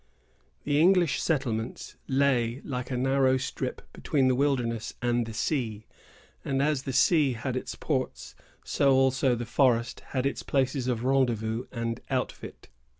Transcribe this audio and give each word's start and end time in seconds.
The 0.63 0.79
English 0.81 1.21
settlements 1.21 1.95
lay 2.07 2.59
like 2.65 2.89
a 2.89 2.97
narrow 2.97 3.37
strip 3.37 3.83
between 3.93 4.27
the 4.29 4.33
wilderness 4.33 4.95
and 4.99 5.27
the 5.27 5.31
sea, 5.35 5.85
and, 6.43 6.59
as 6.59 6.81
the 6.81 6.91
sea 6.91 7.33
had 7.33 7.55
its 7.55 7.75
ports, 7.75 8.33
so 8.63 8.95
also 8.95 9.35
the 9.35 9.45
forest 9.45 9.99
had 10.07 10.25
its 10.25 10.41
places 10.41 10.87
of 10.87 11.03
rendezvous 11.03 11.65
and 11.71 11.99
outfit. 12.09 12.67